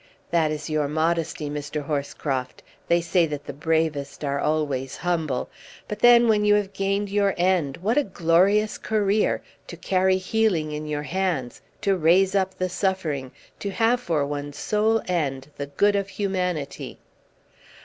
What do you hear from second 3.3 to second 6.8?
the bravest are always humble. But then, when you have